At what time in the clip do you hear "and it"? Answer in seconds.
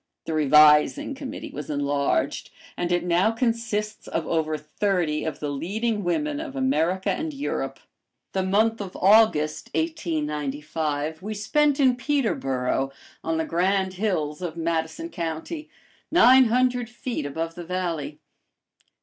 2.75-3.03